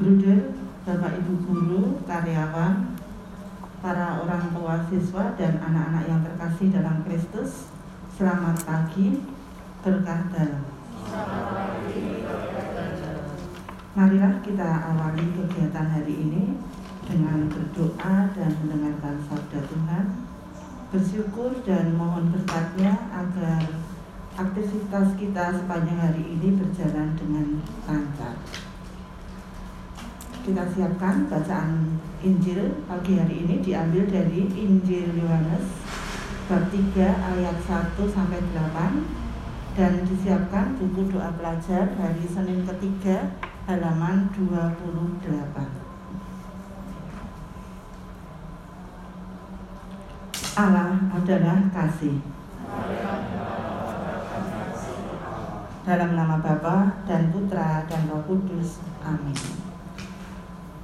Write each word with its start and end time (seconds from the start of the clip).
Bruder, 0.00 0.56
Bapak 0.88 1.12
Ibu 1.12 1.44
guru, 1.44 2.00
karyawan, 2.08 2.96
para 3.84 4.24
orang 4.24 4.48
tua 4.48 4.80
siswa 4.88 5.36
dan 5.36 5.60
anak-anak 5.60 6.08
yang 6.08 6.24
terkasih 6.24 6.72
dalam 6.72 7.04
Kristus, 7.04 7.68
selamat 8.16 8.64
pagi, 8.64 9.20
berkah 9.84 10.24
dalam. 10.32 10.64
Marilah 13.92 14.40
kita 14.40 14.88
awali 14.88 15.36
kegiatan 15.36 15.92
hari 15.92 16.14
ini 16.16 16.56
dengan 17.04 17.52
berdoa 17.52 18.32
dan 18.32 18.56
mendengarkan 18.56 19.20
sabda 19.28 19.60
Tuhan, 19.68 20.04
bersyukur 20.96 21.60
dan 21.68 21.92
mohon 22.00 22.32
berkatnya 22.32 22.96
agar 23.12 23.68
aktivitas 24.32 25.12
kita 25.20 25.60
sepanjang 25.60 26.00
hari 26.00 26.24
ini 26.24 26.56
berjalan 26.56 27.12
dengan 27.20 27.60
lancar. 27.84 28.40
Kita 30.50 30.66
siapkan 30.66 31.30
bacaan 31.30 31.94
Injil 32.26 32.82
pagi 32.90 33.14
hari 33.14 33.46
ini 33.46 33.62
diambil 33.62 34.02
dari 34.10 34.50
Injil 34.50 35.14
Yohanes 35.14 35.62
bab 36.50 36.66
3 36.66 36.90
ayat 37.06 37.54
1 37.54 37.94
sampai 38.10 38.42
8 38.50 39.78
dan 39.78 40.02
disiapkan 40.02 40.74
buku 40.74 41.06
doa 41.06 41.30
pelajar 41.38 41.94
hari 41.94 42.26
Senin 42.26 42.66
ketiga 42.66 43.30
halaman 43.70 44.26
28. 44.34 45.30
Allah 50.58 50.98
adalah 51.14 51.58
kasih. 51.70 52.18
Dalam 55.86 56.10
nama 56.18 56.42
Bapa 56.42 57.06
dan 57.06 57.30
Putra 57.30 57.86
dan 57.86 58.10
Roh 58.10 58.26
Kudus. 58.26 58.82
Amin. 59.06 59.70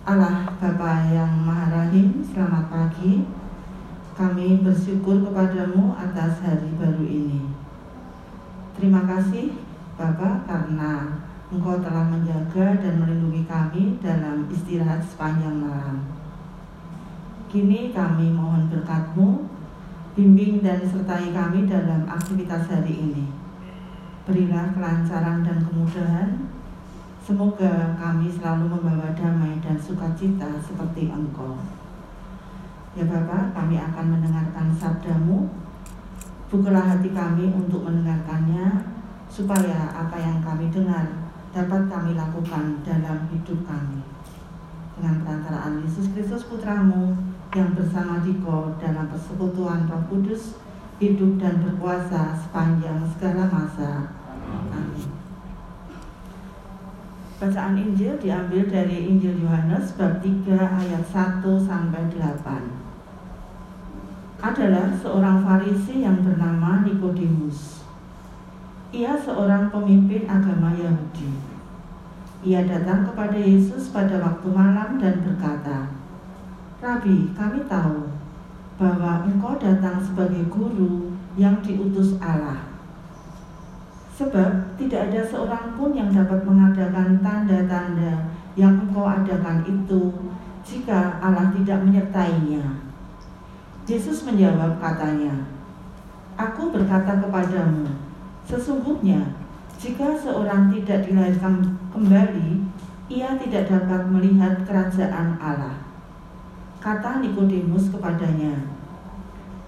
Allah 0.06 0.46
Bapa 0.62 1.10
yang 1.10 1.42
Maha 1.42 1.66
Rahim, 1.66 2.22
selamat 2.22 2.70
pagi. 2.70 3.26
Kami 4.14 4.62
bersyukur 4.62 5.18
kepadamu 5.18 5.98
atas 5.98 6.38
hari 6.46 6.70
baru 6.78 7.02
ini. 7.02 7.42
Terima 8.78 9.02
kasih 9.02 9.58
Bapak 9.98 10.46
karena 10.46 11.18
Engkau 11.50 11.82
telah 11.82 12.06
menjaga 12.06 12.78
dan 12.78 13.02
melindungi 13.02 13.50
kami 13.50 13.98
dalam 13.98 14.46
istirahat 14.46 15.02
sepanjang 15.02 15.58
malam. 15.58 16.06
Kini 17.50 17.90
kami 17.90 18.30
mohon 18.30 18.70
berkatmu, 18.70 19.50
bimbing 20.14 20.62
dan 20.62 20.86
sertai 20.86 21.34
kami 21.34 21.66
dalam 21.66 22.06
aktivitas 22.06 22.70
hari 22.70 22.94
ini 22.94 23.26
Berilah 24.26 24.70
kelancaran 24.70 25.42
dan 25.42 25.62
kemudahan. 25.66 26.30
Semoga 27.26 27.98
kami 27.98 28.30
selalu 28.30 28.70
membawa 28.70 29.10
damai 29.10 29.58
dan 29.58 29.74
sukacita 29.74 30.46
seperti 30.62 31.10
Engkau. 31.10 31.58
Ya 32.94 33.02
Bapak, 33.02 33.50
kami 33.50 33.74
akan 33.82 34.14
mendengarkan 34.14 34.70
sabdamu. 34.70 35.50
Bukalah 36.46 36.86
hati 36.86 37.10
kami 37.10 37.50
untuk 37.50 37.82
mendengarkannya, 37.82 38.78
supaya 39.26 39.90
apa 39.90 40.14
yang 40.22 40.38
kami 40.38 40.70
dengar 40.70 41.26
dapat 41.50 41.90
kami 41.90 42.14
lakukan 42.14 42.78
dalam 42.86 43.26
hidup 43.34 43.58
kami. 43.66 44.06
Dengan 44.94 45.26
perantaraan 45.26 45.82
Yesus 45.82 46.14
Kristus 46.14 46.46
Putramu 46.46 47.10
yang 47.50 47.74
bersama 47.74 48.22
Diko 48.22 48.78
dalam 48.78 49.10
persekutuan 49.10 49.90
Roh 49.90 50.06
Kudus, 50.06 50.62
hidup 51.02 51.42
dan 51.42 51.58
berkuasa 51.58 52.38
sepanjang 52.38 53.02
segala 53.18 53.50
masa. 53.50 54.14
Amin. 54.70 55.16
Bacaan 57.36 57.76
Injil 57.76 58.16
diambil 58.16 58.64
dari 58.64 59.12
Injil 59.12 59.44
Yohanes 59.44 59.92
bab 60.00 60.24
3 60.24 60.56
ayat 60.56 61.04
1 61.04 61.44
sampai 61.44 62.08
8. 62.08 64.40
Adalah 64.40 64.88
seorang 64.96 65.44
Farisi 65.44 66.00
yang 66.00 66.24
bernama 66.24 66.80
Nikodemus. 66.88 67.84
Ia 68.88 69.20
seorang 69.20 69.68
pemimpin 69.68 70.24
agama 70.24 70.72
Yahudi. 70.80 71.28
Ia 72.40 72.64
datang 72.64 73.04
kepada 73.04 73.36
Yesus 73.36 73.92
pada 73.92 74.16
waktu 74.16 74.48
malam 74.48 74.96
dan 74.96 75.20
berkata, 75.20 75.92
"Rabi, 76.80 77.36
kami 77.36 77.68
tahu 77.68 78.16
bahwa 78.80 79.28
engkau 79.28 79.60
datang 79.60 80.00
sebagai 80.00 80.48
guru 80.48 81.12
yang 81.36 81.60
diutus 81.60 82.16
Allah. 82.16 82.75
Sebab 84.16 84.80
tidak 84.80 85.12
ada 85.12 85.20
seorang 85.20 85.76
pun 85.76 85.92
yang 85.92 86.08
dapat 86.08 86.40
mengadakan 86.40 87.20
tanda-tanda 87.20 88.32
yang 88.56 88.80
engkau 88.88 89.04
adakan 89.04 89.60
itu 89.68 90.32
jika 90.64 91.20
Allah 91.20 91.52
tidak 91.52 91.84
menyertainya. 91.84 92.64
Yesus 93.84 94.24
menjawab 94.24 94.80
katanya, 94.80 95.46
Aku 96.40 96.72
berkata 96.72 97.20
kepadamu, 97.20 97.92
sesungguhnya 98.48 99.36
jika 99.76 100.16
seorang 100.16 100.72
tidak 100.72 101.04
dilahirkan 101.04 101.76
kembali, 101.92 102.64
ia 103.12 103.36
tidak 103.36 103.68
dapat 103.68 104.08
melihat 104.08 104.64
kerajaan 104.64 105.36
Allah. 105.36 105.76
Kata 106.80 107.20
Nikodemus 107.20 107.92
kepadanya, 107.92 108.74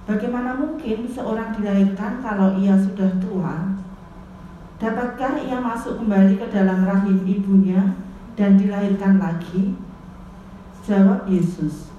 Bagaimana 0.08 0.56
mungkin 0.56 1.04
seorang 1.04 1.52
dilahirkan 1.52 2.24
kalau 2.24 2.56
ia 2.56 2.72
sudah 2.72 3.12
tua? 3.20 3.77
Dapatkah 4.78 5.34
ia 5.42 5.58
masuk 5.58 5.98
kembali 5.98 6.38
ke 6.38 6.46
dalam 6.54 6.86
rahim 6.86 7.26
ibunya 7.26 7.98
dan 8.38 8.54
dilahirkan 8.54 9.18
lagi? 9.18 9.74
Jawab 10.86 11.26
Yesus, 11.26 11.90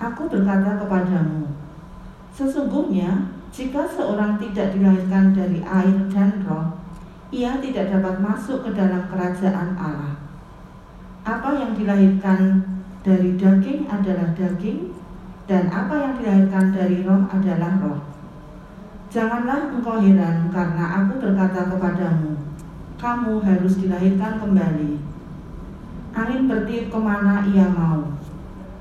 Aku 0.00 0.24
berkata 0.24 0.80
kepadamu, 0.80 1.44
Sesungguhnya 2.32 3.36
jika 3.52 3.84
seorang 3.84 4.40
tidak 4.40 4.72
dilahirkan 4.72 5.36
dari 5.36 5.60
air 5.60 5.96
dan 6.08 6.40
roh, 6.48 6.80
ia 7.28 7.60
tidak 7.60 7.92
dapat 7.92 8.16
masuk 8.24 8.64
ke 8.64 8.72
dalam 8.72 9.04
kerajaan 9.12 9.76
Allah. 9.76 10.16
Apa 11.20 11.52
yang 11.52 11.76
dilahirkan 11.76 12.64
dari 13.04 13.36
daging 13.36 13.92
adalah 13.92 14.32
daging, 14.32 14.88
dan 15.44 15.68
apa 15.68 15.94
yang 16.00 16.12
dilahirkan 16.16 16.72
dari 16.72 17.04
roh 17.04 17.28
adalah 17.28 17.76
roh. 17.84 18.15
Janganlah 19.06 19.70
engkau 19.70 20.02
heran 20.02 20.50
karena 20.50 20.84
aku 21.02 21.22
berkata 21.22 21.70
kepadamu, 21.70 22.34
kamu 22.98 23.38
harus 23.38 23.78
dilahirkan 23.78 24.42
kembali. 24.42 24.98
Angin 26.16 26.50
bertiup 26.50 26.90
ke 26.90 26.98
mana 26.98 27.46
ia 27.46 27.70
mau. 27.70 28.02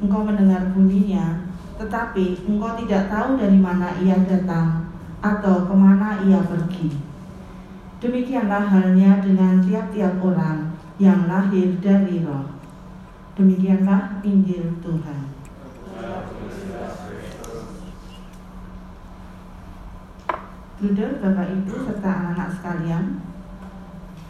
Engkau 0.01 0.25
mendengar 0.25 0.73
bunyinya, 0.73 1.45
tetapi 1.77 2.41
engkau 2.49 2.73
tidak 2.83 3.11
tahu 3.11 3.37
dari 3.37 3.59
mana 3.61 3.93
ia 4.01 4.17
datang 4.25 4.89
atau 5.21 5.69
ke 5.69 5.75
mana 5.77 6.25
ia 6.25 6.41
pergi. 6.41 6.89
Demikianlah 8.01 8.65
halnya 8.65 9.21
dengan 9.21 9.61
tiap-tiap 9.61 10.19
orang 10.21 10.73
yang 10.97 11.29
lahir 11.29 11.77
dari 11.79 12.25
roh. 12.25 12.49
Demikianlah 13.37 14.23
Injil 14.23 14.79
Tuhan. 14.79 15.21
Bruder, 20.75 21.23
Bapak 21.23 21.47
Ibu, 21.47 21.87
serta 21.87 22.09
anak-anak 22.11 22.49
sekalian, 22.51 23.05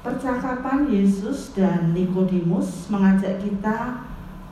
percakapan 0.05 0.85
Yesus 0.85 1.57
dan 1.57 1.97
Nikodemus 1.97 2.85
mengajak 2.93 3.41
kita 3.41 4.05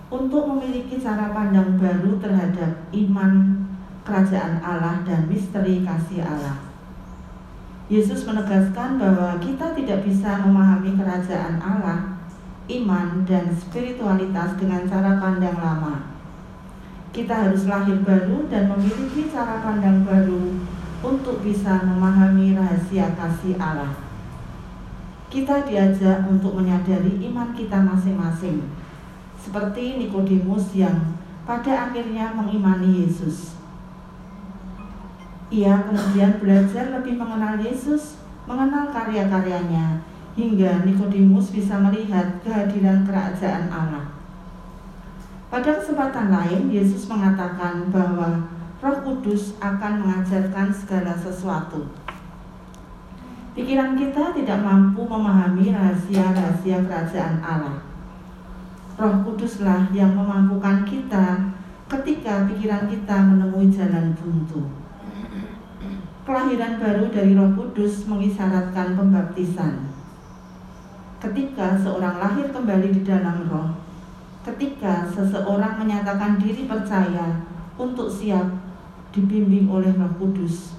untuk 0.09 0.49
memiliki 0.49 0.97
cara 0.97 1.29
pandang 1.29 1.77
baru 1.77 2.17
terhadap 2.17 2.89
iman 2.89 3.61
kerajaan 4.01 4.57
Allah 4.65 5.05
dan 5.05 5.29
misteri 5.29 5.85
kasih 5.85 6.25
Allah. 6.25 6.57
Yesus 7.93 8.25
menegaskan 8.25 8.97
bahwa 8.97 9.37
kita 9.37 9.77
tidak 9.77 10.01
bisa 10.01 10.41
memahami 10.41 10.97
kerajaan 10.97 11.61
Allah 11.61 12.13
iman, 12.71 13.27
dan 13.27 13.51
spiritualitas 13.51 14.55
dengan 14.55 14.87
cara 14.87 15.19
pandang 15.19 15.57
lama. 15.59 16.15
Kita 17.11 17.45
harus 17.45 17.67
lahir 17.67 17.99
baru 18.01 18.47
dan 18.47 18.71
memiliki 18.71 19.29
cara 19.29 19.59
pandang 19.61 20.07
baru 20.07 20.63
untuk 21.03 21.43
bisa 21.43 21.83
memahami 21.83 22.55
rahasia 22.55 23.11
kasih 23.19 23.59
Allah. 23.59 23.91
Kita 25.27 25.67
diajak 25.67 26.23
untuk 26.31 26.55
menyadari 26.55 27.19
iman 27.27 27.51
kita 27.51 27.83
masing-masing, 27.83 28.63
seperti 29.35 29.99
Nikodemus 29.99 30.71
yang 30.71 31.19
pada 31.43 31.91
akhirnya 31.91 32.31
mengimani 32.31 33.03
Yesus. 33.03 33.59
Ia 35.51 35.83
kemudian 35.85 36.39
belajar 36.39 36.95
lebih 36.95 37.19
mengenal 37.19 37.59
Yesus, 37.59 38.17
mengenal 38.47 38.89
karya-karyanya, 38.95 40.01
hingga 40.39 40.87
Nikodemus 40.87 41.51
bisa 41.51 41.77
melihat 41.77 42.41
kehadiran 42.41 43.03
kerajaan 43.03 43.67
Allah. 43.69 44.05
Pada 45.53 45.77
kesempatan 45.77 46.33
lain, 46.33 46.73
Yesus 46.73 47.05
mengatakan 47.05 47.93
bahwa 47.93 48.52
Roh 48.83 48.99
Kudus 48.99 49.55
akan 49.63 50.03
mengajarkan 50.03 50.67
segala 50.67 51.15
sesuatu. 51.15 51.87
Pikiran 53.55 53.95
kita 53.95 54.35
tidak 54.35 54.59
mampu 54.59 55.07
memahami 55.07 55.71
rahasia-rahasia 55.71 56.83
kerajaan 56.83 57.39
Allah. 57.39 57.79
Roh 58.99 59.23
Kuduslah 59.23 59.87
yang 59.95 60.11
memampukan 60.11 60.83
kita 60.83 61.55
ketika 61.87 62.43
pikiran 62.51 62.91
kita 62.91 63.23
menemui 63.23 63.71
jalan 63.71 64.11
buntu. 64.19 64.67
Kelahiran 66.27 66.75
baru 66.75 67.07
dari 67.07 67.39
Roh 67.39 67.55
Kudus 67.55 68.03
mengisyaratkan 68.03 68.99
pembaptisan. 68.99 69.95
Ketika 71.23 71.79
seorang 71.79 72.19
lahir 72.19 72.51
kembali 72.51 72.99
di 72.99 73.01
dalam 73.07 73.47
Roh, 73.47 73.79
ketika 74.43 75.07
seseorang 75.07 75.79
menyatakan 75.79 76.35
diri 76.35 76.67
percaya 76.67 77.47
untuk 77.79 78.11
siap 78.11 78.62
dibimbing 79.13 79.69
oleh 79.69 79.93
Roh 79.93 80.09
Kudus, 80.17 80.73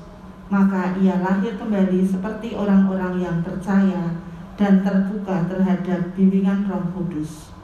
maka 0.50 0.98
ia 0.98 1.22
lahir 1.22 1.54
kembali 1.54 2.02
seperti 2.02 2.58
orang-orang 2.58 3.22
yang 3.22 3.38
percaya 3.40 4.18
dan 4.58 4.82
terbuka 4.82 5.46
terhadap 5.46 6.12
bimbingan 6.18 6.66
Roh 6.66 6.82
Kudus. 6.92 7.54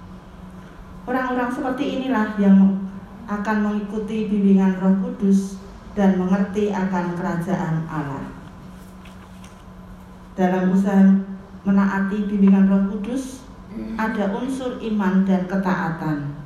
Orang-orang 1.04 1.50
seperti 1.50 2.00
inilah 2.00 2.38
yang 2.38 2.86
akan 3.26 3.56
mengikuti 3.66 4.30
bimbingan 4.30 4.78
Roh 4.78 4.94
Kudus 5.02 5.58
dan 5.98 6.14
mengerti 6.14 6.70
akan 6.70 7.18
kerajaan 7.18 7.82
Allah. 7.90 8.24
Dalam 10.38 10.70
usaha 10.70 11.02
menaati 11.66 12.30
bimbingan 12.30 12.70
Roh 12.70 12.94
Kudus, 12.94 13.42
ada 13.98 14.34
unsur 14.34 14.78
iman 14.82 15.26
dan 15.26 15.46
ketaatan. 15.50 16.39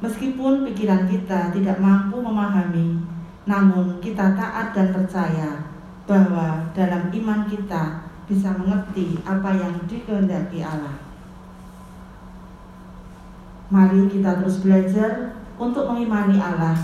Meskipun 0.00 0.64
pikiran 0.64 1.04
kita 1.04 1.52
tidak 1.52 1.76
mampu 1.76 2.16
memahami, 2.24 3.04
namun 3.44 4.00
kita 4.00 4.32
taat 4.32 4.72
dan 4.72 4.96
percaya 4.96 5.68
bahwa 6.08 6.72
dalam 6.72 7.12
iman 7.12 7.44
kita 7.44 8.08
bisa 8.24 8.56
mengerti 8.56 9.20
apa 9.28 9.52
yang 9.52 9.76
dikehendaki 9.84 10.64
Allah. 10.64 10.96
Mari 13.68 14.08
kita 14.08 14.40
terus 14.40 14.64
belajar 14.64 15.36
untuk 15.60 15.86
mengimani 15.92 16.40
Allah 16.40 16.74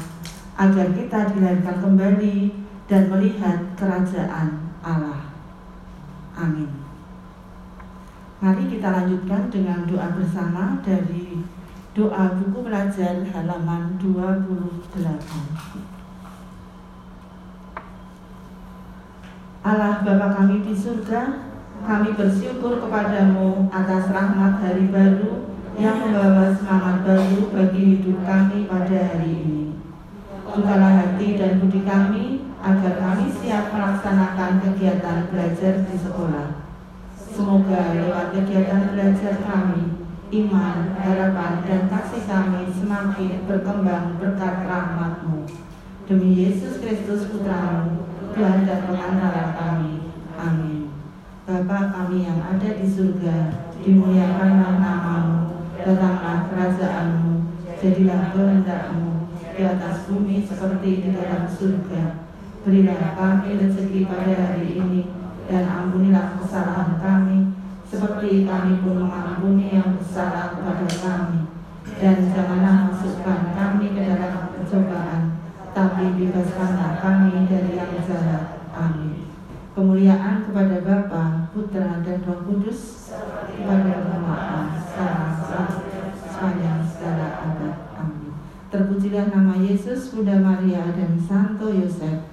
agar 0.61 0.93
kita 0.93 1.33
dilahirkan 1.33 1.83
kembali 1.83 2.53
dan 2.87 3.11
melihat 3.11 3.59
kerajaan 3.75 4.71
Allah. 4.85 5.33
Amin. 6.37 6.71
Mari 8.39 8.69
kita 8.69 8.93
lanjutkan 8.93 9.49
dengan 9.49 9.89
doa 9.89 10.13
bersama 10.13 10.79
dari 10.85 11.41
doa 11.97 12.37
buku 12.37 12.61
pelajar 12.61 13.25
halaman 13.33 13.97
28. 13.97 14.93
Allah 19.65 20.05
Bapa 20.05 20.29
kami 20.37 20.61
di 20.61 20.77
surga, 20.77 21.41
kami 21.81 22.13
bersyukur 22.13 22.85
kepadamu 22.85 23.73
atas 23.73 24.13
rahmat 24.13 24.61
hari 24.61 24.93
baru 24.93 25.49
yang 25.81 25.97
membawa 26.05 26.53
semangat 26.53 27.01
baru 27.01 27.49
bagi 27.49 27.97
hidup 27.97 28.21
kami 28.29 28.69
pada 28.69 29.17
hari 29.17 29.33
ini. 29.41 29.81
Bukalah 30.45 31.01
hati 31.01 31.41
dan 31.41 31.65
budi 31.65 31.81
kami 31.81 32.45
agar 32.61 32.93
kami 33.01 33.33
siap 33.41 33.73
melaksanakan 33.73 34.61
kegiatan 34.61 35.33
belajar 35.33 35.81
di 35.89 35.97
sekolah. 35.97 36.61
Semoga 37.17 37.97
lewat 37.97 38.37
kegiatan 38.37 38.93
belajar 38.93 39.41
kami, 39.41 39.96
iman, 40.35 40.99
harapan, 40.99 41.63
dan 41.63 41.87
kasih 41.87 42.23
kami 42.27 42.67
semakin 42.75 43.47
berkembang 43.47 44.19
berkat 44.19 44.67
rahmatmu. 44.67 45.47
Demi 46.07 46.35
Yesus 46.35 46.83
Kristus 46.83 47.31
Putramu, 47.31 48.07
Tuhan 48.35 48.67
dan 48.67 48.87
pengantara 48.87 49.55
kami. 49.55 50.11
Amin. 50.35 50.91
Bapa 51.47 51.95
kami 51.95 52.27
yang 52.27 52.43
ada 52.43 52.71
di 52.75 52.87
surga, 52.91 53.71
dimuliakanlah 53.79 54.83
namamu, 54.83 55.63
datanglah 55.79 56.51
kerajaanmu, 56.51 57.55
jadilah 57.79 58.35
kehendakmu 58.35 59.31
di 59.55 59.63
atas 59.63 60.11
bumi 60.11 60.43
seperti 60.43 61.07
di 61.07 61.09
dalam 61.15 61.47
surga. 61.47 62.27
Berilah 62.67 63.15
kami 63.15 63.63
rezeki 63.63 64.11
pada 64.11 64.35
hari 64.35 64.75
ini 64.75 65.07
dan 65.47 65.71
ampunilah 65.71 66.35
kesalahan 66.43 66.99
kami 66.99 67.46
seperti 67.97 68.45
kami 68.45 68.85
pun 68.85 69.09
mengampuni 69.09 69.73
yang 69.73 69.97
bersalah 69.97 70.53
kepada 70.53 70.85
kami. 70.85 71.49
Dan 71.97 72.29
janganlah 72.29 72.93
masukkan 72.93 73.57
kami 73.57 73.97
ke 73.97 74.05
dalam 74.05 74.53
pencobaan, 74.53 75.41
tapi 75.73 76.13
bebaskanlah 76.13 77.01
kami 77.01 77.49
dari 77.49 77.73
yang 77.73 77.97
jahat. 78.05 78.61
Amin. 78.77 79.33
Kemuliaan 79.73 80.45
kepada 80.45 80.85
Bapa, 80.85 81.49
Putra, 81.57 82.05
dan 82.05 82.21
Roh 82.29 82.45
Kudus, 82.45 83.13
kepada 83.49 83.93
Allah 84.13 84.77
sekarang, 84.77 85.33
sepanjang 86.21 86.85
segala 86.85 87.49
abad. 87.49 87.77
Terpujilah 88.67 89.33
nama 89.33 89.57
Yesus, 89.57 90.13
Bunda 90.13 90.37
Maria, 90.37 90.93
dan 90.93 91.17
Santo 91.17 91.73
Yosef. 91.73 92.29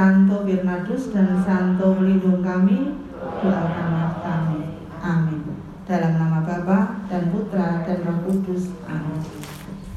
Santo 0.00 0.48
Bernardus 0.48 1.12
dan 1.12 1.44
Santo 1.44 1.92
Melindung 1.92 2.40
kami, 2.40 2.96
doakanlah 3.44 4.16
kami. 4.24 4.80
Amin. 4.96 5.44
Dalam 5.84 6.16
nama 6.16 6.40
Bapa 6.40 7.04
dan 7.12 7.28
Putra 7.28 7.84
dan 7.84 8.08
Roh 8.08 8.24
Kudus. 8.24 8.72
Amin. 8.88 9.20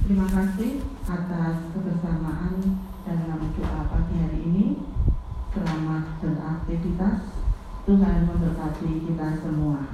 Terima 0.04 0.28
kasih 0.28 0.84
atas 1.08 1.56
kebersamaan 1.72 2.84
dan 3.08 3.16
dalam 3.16 3.48
doa 3.56 3.82
pagi 3.88 4.16
hari 4.20 4.44
ini. 4.44 4.84
Selamat 5.56 6.20
beraktivitas. 6.20 7.40
Tuhan 7.88 8.28
memberkati 8.28 9.08
kita 9.08 9.40
semua. 9.40 9.88